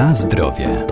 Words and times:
Na 0.00 0.14
zdrowie. 0.14 0.86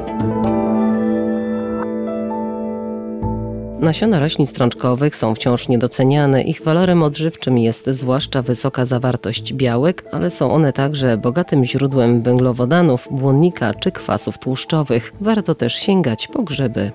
Nasiona 3.81 4.19
roślin 4.19 4.47
strączkowych 4.47 5.17
są 5.17 5.35
wciąż 5.35 5.69
niedoceniane. 5.69 6.43
Ich 6.43 6.65
walorem 6.65 7.03
odżywczym 7.03 7.59
jest 7.59 7.87
zwłaszcza 7.87 8.43
wysoka 8.43 8.85
zawartość 8.85 9.53
białek, 9.55 10.05
ale 10.13 10.31
są 10.31 10.51
one 10.51 10.73
także 10.73 11.17
bogatym 11.17 11.65
źródłem 11.65 12.23
węglowodanów, 12.23 13.09
błonnika 13.11 13.75
czy 13.75 13.93
kwasów 13.93 14.39
tłuszczowych. 14.39 15.13
Warto 15.21 15.55
też 15.55 15.75
sięgać 15.75 16.29
po 16.29 16.43
grzyby. 16.43 16.93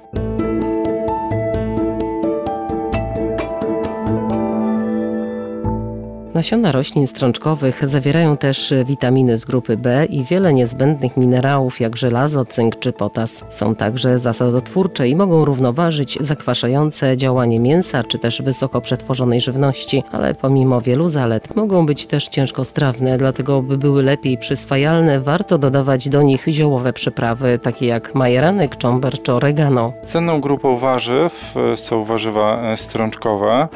Nasiona 6.34 6.71
roślin 6.71 7.07
strączkowych 7.07 7.87
zawierają 7.87 8.37
też 8.37 8.74
witaminy 8.86 9.37
z 9.37 9.46
grupy 9.46 9.78
B 9.78 10.05
i 10.05 10.24
wiele 10.24 10.54
niezbędnych 10.54 11.18
minerałów 11.18 11.79
jak 11.79 11.97
żelazo, 11.97 12.46
cynk 12.46 12.79
czy 12.79 12.93
potas. 12.93 13.46
Są 13.50 13.75
także 13.75 14.19
zasadotwórcze 14.19 15.07
i 15.07 15.15
mogą 15.15 15.46
równoważyć 15.46 16.18
zakwaszające 16.21 17.18
działanie 17.18 17.60
mięsa 17.60 18.04
czy 18.04 18.19
też 18.19 18.41
wysoko 18.41 18.82
przetworzonej 18.82 19.41
żywności, 19.41 20.04
ale 20.11 20.36
pomimo 20.36 20.82
wielu 20.82 21.07
zalet 21.07 21.55
mogą 21.55 21.86
być 21.86 22.05
też 22.05 22.27
ciężkostrawne, 22.27 23.18
dlatego 23.18 23.61
by 23.61 23.77
były 23.77 24.04
lepiej 24.04 24.38
przyswajalne, 24.38 25.19
warto 25.19 25.57
dodawać 25.57 26.10
do 26.10 26.21
nich 26.21 26.46
ziołowe 26.50 26.93
przyprawy 26.93 27.60
takie 27.60 27.86
jak 27.86 28.15
majeranek, 28.15 28.77
czomber 28.77 29.21
czy 29.21 29.33
oregano. 29.33 29.93
Cenną 30.05 30.41
grupą 30.41 30.77
warzyw 30.77 31.54
e, 31.74 31.77
są 31.77 32.03
warzywa 32.03 32.72
e, 32.72 32.77
strączkowe 32.77 33.67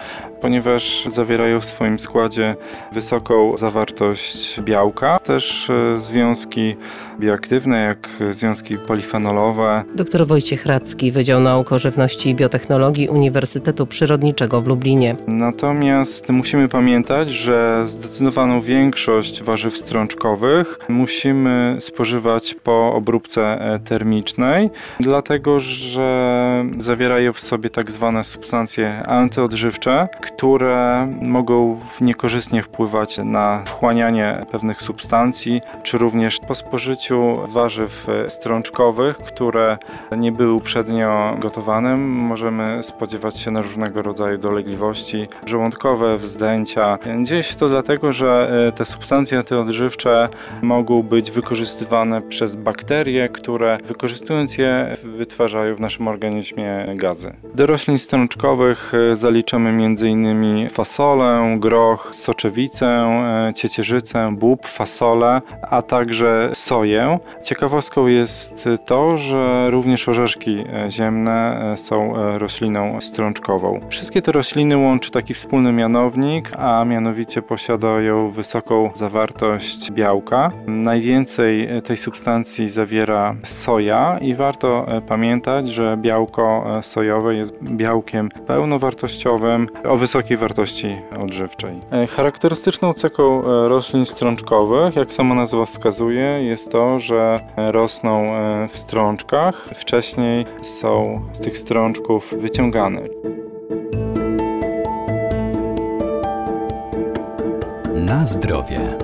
ponieważ 0.42 1.06
zawierają 1.10 1.62
w 1.62 1.66
swoim 1.66 2.00
składzie 2.00 2.56
wysoką 2.94 3.58
zawartość 3.58 4.62
białka, 4.62 5.20
też 5.20 5.70
e, 5.70 6.02
związki 6.02 6.76
bioaktywne, 7.20 7.84
jak 7.84 8.10
związki 8.32 8.78
polifenolowe. 8.78 9.84
Dr 9.96 10.28
Wojciech 10.28 10.66
Radzki, 10.66 11.12
Wydział 11.12 11.42
Nauk 11.42 11.72
o 11.72 11.80
Żywności 11.80 12.30
i 12.30 12.36
Biotechnologii 12.36 13.10
Uniwersytetu 13.10 13.88
Przyrodniczego 13.88 14.62
w 14.62 14.68
Lublinie. 14.68 15.16
Natomiast 15.28 16.30
musimy 16.30 16.68
pamiętać, 16.68 17.30
że 17.30 17.84
zdecydowaną 17.88 18.62
większość 18.62 19.44
warzyw 19.44 19.78
strączkowych 19.78 20.80
musimy 20.90 21.78
spożywać 21.80 22.56
po 22.64 22.94
obróbce 22.94 23.42
e, 23.42 23.80
termicznej, 23.80 24.70
dlatego 25.00 25.60
że 25.60 26.66
zawierają 26.78 27.34
w 27.34 27.40
sobie 27.40 27.70
tak 27.70 27.92
zwane 27.92 28.24
substancje 28.24 29.04
antyodżywcze, 29.08 30.08
które 30.28 31.08
mogą 31.22 31.80
niekorzystnie 32.02 32.62
wpływać 32.62 33.18
na 33.18 33.64
wchłanianie 33.66 34.46
pewnych 34.52 34.82
substancji, 34.82 35.62
czy 35.84 35.98
również 35.98 36.40
po 36.48 36.56
spożyciu 36.56 37.40
warzyw 37.48 38.08
strączkowych, 38.28 39.18
które 39.18 39.78
nie 40.18 40.32
były 40.32 40.54
uprzednio 40.54 41.38
gotowane, 41.40 41.98
możemy 41.98 42.84
spodziewać 42.84 43.38
się 43.38 43.52
na 43.52 43.62
różnego 43.62 44.02
rodzaju 44.02 44.38
dolegliwości 44.38 45.28
żołądkowe, 45.46 46.18
wzdęcia. 46.18 46.98
Dzieje 47.22 47.44
się 47.44 47.56
to 47.56 47.70
dlatego, 47.70 48.14
że 48.14 48.52
e, 48.68 48.72
te 48.72 48.86
substancje 48.86 49.38
antyodżywcze 49.38 50.30
mogą 50.62 51.04
być 51.04 51.32
wykorzystywane 51.32 52.22
przez 52.22 52.56
bakterie, 52.56 53.30
które 53.30 53.78
wykorzystując 53.86 54.58
je 54.58 54.98
wytwarzają 55.04 55.76
w 55.76 55.80
naszym 55.80 56.08
organizmie 56.08 56.86
gazy. 56.96 57.34
Do 57.56 57.66
roślin 57.66 58.00
strączkowych 58.00 58.94
e, 59.12 59.16
zaliczamy 59.16 59.70
m.in 59.70 60.17
m.in. 60.26 60.70
fasolę, 60.70 61.56
groch, 61.60 62.10
soczewicę, 62.12 62.88
e, 62.88 63.54
ciecierzycę, 63.54 64.36
bób, 64.36 64.68
fasolę, 64.68 65.42
a 65.62 65.82
także 65.82 66.50
soję. 66.54 67.20
Ciekawostką 67.44 68.08
jest 68.08 68.70
to, 68.86 69.18
że 69.18 69.72
również 69.72 70.10
orzeszki 70.10 70.64
e, 70.74 70.92
ziemne 70.92 71.72
e, 71.74 71.78
są 71.78 72.14
rośliną 72.38 73.02
strączkową. 73.02 73.80
Wszystkie 73.90 74.22
te 74.22 74.32
rośliny 74.32 74.78
łączy 74.78 75.12
taki 75.12 75.34
wspólny 75.34 75.72
mianownik, 75.72 76.52
a 76.58 76.86
mianowicie 76.86 77.42
posiadają 77.42 78.32
wysoką 78.32 78.90
zawartość 78.94 79.92
białka. 79.92 80.52
Najwięcej 80.68 81.70
tej 81.84 81.98
substancji 81.98 82.70
zawiera 82.70 83.36
soja 83.44 84.18
i 84.22 84.36
warto 84.36 84.86
pamiętać, 85.08 85.68
że 85.68 85.98
białko 86.02 86.66
sojowe 86.82 87.36
jest 87.36 87.64
białkiem 87.64 88.30
pełnowartościowym 88.48 89.68
o 89.84 89.98
wysokiej 90.08 90.38
wartości 90.38 90.98
odżywczej. 91.24 91.82
E, 91.92 92.08
charakterystyczną 92.08 92.94
cechą 92.94 93.42
e, 93.42 93.70
roślin 93.70 94.06
strączkowych, 94.06 94.96
jak 94.96 95.14
sama 95.14 95.36
nazwa 95.36 95.66
wskazuje, 95.66 96.22
jest 96.44 96.72
to, 96.72 97.00
że 97.00 97.40
e, 97.58 97.72
rosną 97.72 98.28
w 98.70 98.78
strączkach. 98.78 99.70
Wcześniej 99.76 100.46
są 100.62 101.22
z 101.32 101.40
tych 101.40 101.58
strączków 101.58 102.34
wyciągane. 102.38 103.02
Na 107.96 108.26
zdrowie. 108.26 108.98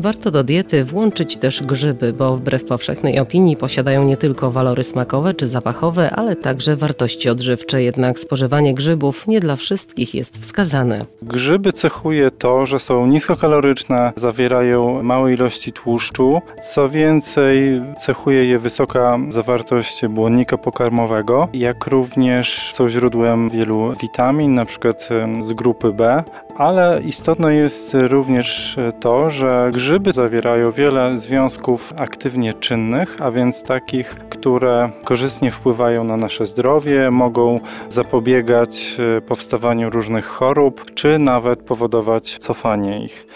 Warto 0.00 0.30
do 0.30 0.44
diety 0.44 0.84
włączyć 0.84 1.36
też 1.36 1.62
grzyby, 1.62 2.12
bo 2.12 2.36
wbrew 2.36 2.64
powszechnej 2.64 3.18
opinii 3.18 3.56
posiadają 3.56 4.04
nie 4.04 4.16
tylko 4.16 4.50
walory 4.50 4.84
smakowe 4.84 5.34
czy 5.34 5.46
zapachowe, 5.46 6.10
ale 6.10 6.36
także 6.36 6.76
wartości 6.76 7.28
odżywcze. 7.28 7.82
Jednak 7.82 8.18
spożywanie 8.18 8.74
grzybów 8.74 9.26
nie 9.26 9.40
dla 9.40 9.56
wszystkich 9.56 10.14
jest 10.14 10.38
wskazane. 10.38 11.04
Grzyby 11.22 11.72
cechuje 11.72 12.30
to, 12.30 12.66
że 12.66 12.78
są 12.78 13.06
niskokaloryczne, 13.06 14.12
zawierają 14.16 15.02
małe 15.02 15.32
ilości 15.32 15.72
tłuszczu. 15.72 16.40
Co 16.62 16.88
więcej, 16.88 17.82
cechuje 18.00 18.44
je 18.44 18.58
wysoka 18.58 19.18
zawartość 19.28 20.06
błonnika 20.06 20.58
pokarmowego, 20.58 21.48
jak 21.52 21.86
również 21.86 22.70
są 22.74 22.88
źródłem 22.88 23.50
wielu 23.50 23.92
witamin, 24.00 24.52
np. 24.52 24.94
z 25.40 25.52
grupy 25.52 25.92
B, 25.92 26.22
ale 26.56 27.00
istotne 27.06 27.54
jest 27.54 27.96
również 28.08 28.76
to, 29.00 29.30
że 29.30 29.70
grzyby 29.72 29.87
zawierają 30.12 30.72
wiele 30.72 31.18
związków 31.18 31.92
aktywnie 31.96 32.54
czynnych, 32.54 33.22
a 33.22 33.30
więc 33.30 33.62
takich, 33.62 34.16
które 34.30 34.90
korzystnie 35.04 35.50
wpływają 35.50 36.04
na 36.04 36.16
nasze 36.16 36.46
zdrowie, 36.46 37.10
mogą 37.10 37.60
zapobiegać 37.88 38.96
e, 39.16 39.20
powstawaniu 39.20 39.90
różnych 39.90 40.26
chorób, 40.26 40.94
czy 40.94 41.18
nawet 41.18 41.62
powodować 41.62 42.38
cofanie 42.38 43.04
ich. 43.04 43.26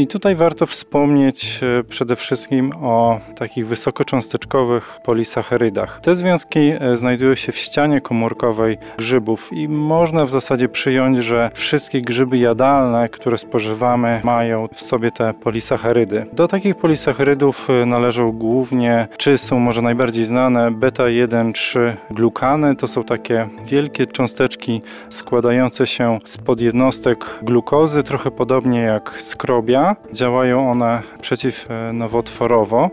I 0.00 0.06
tutaj 0.06 0.36
warto 0.36 0.66
wspomnieć 0.66 1.60
e, 1.62 1.84
przede 1.84 2.16
wszystkim 2.16 2.72
o 2.82 3.20
takich 3.36 3.66
wysokocząsteczkowych 3.66 5.00
polisacharydach. 5.04 6.00
Te 6.00 6.16
związki 6.16 6.58
e, 6.58 6.96
znajdują 6.96 7.34
się 7.34 7.52
w 7.52 7.56
ścianie 7.58 8.00
komórkowej 8.00 8.78
grzybów 8.98 9.48
i 9.52 9.68
można 9.68 10.24
w 10.24 10.30
zasadzie 10.30 10.68
przyjąć, 10.68 11.18
że 11.18 11.50
wszystkie 11.54 12.02
grzyby 12.02 12.38
jadalne, 12.38 13.08
które 13.08 13.38
spożywamy, 13.38 14.20
mają 14.24 14.68
w 14.74 14.80
sobie 14.80 15.10
te 15.10 15.34
polisacharydy. 15.34 16.26
Do 16.32 16.48
takich 16.48 16.74
polisacharydów 16.74 17.70
e, 17.70 17.86
należą 17.86 18.32
głównie, 18.32 19.08
czy 19.16 19.38
są 19.38 19.58
może 19.58 19.82
najbardziej 19.82 20.24
znane, 20.24 20.70
beta-1,3 20.70 21.96
glukany. 22.10 22.76
To 22.76 22.88
są 22.88 23.04
takie 23.04 23.48
wielkie 23.66 24.06
cząsteczki 24.06 24.82
składające 25.08 25.86
się 25.86 26.18
z 26.24 26.38
podjednostek 26.38 27.38
glukozy, 27.42 28.02
trochę 28.02 28.30
podobnie 28.30 28.80
jak 28.80 29.16
skrobia 29.18 29.89
Działają 30.12 30.70
one 30.70 31.02
przeciwnowotworowo, 31.20 32.90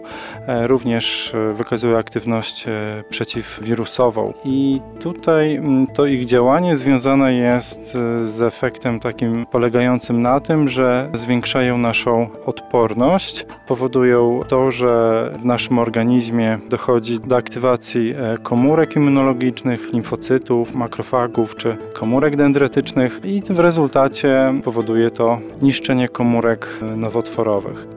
e, 0.47 0.67
również 0.67 1.33
e, 1.33 1.53
wykazują 1.53 1.97
aktywność 1.97 2.67
e, 2.67 3.03
przeciwwirusową. 3.09 4.33
I 4.45 4.81
tutaj 4.99 5.61
to 5.93 6.05
ich 6.05 6.25
działanie 6.25 6.75
związane 6.75 7.33
jest 7.33 7.97
z 8.23 8.41
efektem 8.41 8.99
takim 8.99 9.45
polegającym 9.45 10.21
na 10.21 10.39
tym, 10.39 10.69
że 10.69 11.09
zwiększają 11.13 11.77
naszą 11.77 12.29
odporność, 12.45 13.45
powodują 13.67 14.39
to, 14.47 14.71
że 14.71 15.31
w 15.39 15.45
naszym 15.45 15.79
organizmie 15.79 16.59
dochodzi 16.69 17.19
do 17.19 17.35
aktywacji 17.35 18.15
komórek 18.43 18.95
immunologicznych, 18.95 19.93
limfocytów, 19.93 20.75
makrofagów 20.75 21.55
czy 21.55 21.77
komórek 21.93 22.35
dendrytycznych 22.35 23.19
i 23.23 23.41
w 23.49 23.59
rezultacie 23.59 24.53
powoduje 24.63 25.11
to 25.11 25.39
niszczenie 25.61 26.07
komórek 26.09 26.76
nowotworowych. 26.81 27.87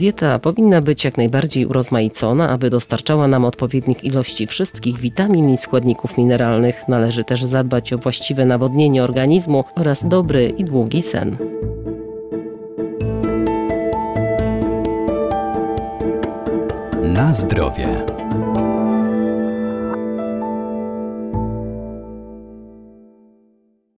Dieta 0.00 0.38
powinna 0.38 0.82
być 0.82 1.04
jak 1.04 1.16
najbardziej 1.16 1.66
urozmaicona, 1.66 2.48
aby 2.48 2.70
dostarczała 2.70 3.28
nam 3.28 3.44
odpowiednich 3.44 4.04
ilości 4.04 4.46
wszystkich 4.46 4.98
witamin 4.98 5.50
i 5.50 5.56
składników 5.56 6.18
mineralnych. 6.18 6.88
Należy 6.88 7.24
też 7.24 7.44
zadbać 7.44 7.92
o 7.92 7.98
właściwe 7.98 8.44
nawodnienie 8.44 9.04
organizmu 9.04 9.64
oraz 9.76 10.08
dobry 10.08 10.48
i 10.58 10.64
długi 10.64 11.02
sen. 11.02 11.36
Na 17.02 17.32
zdrowie. 17.32 18.04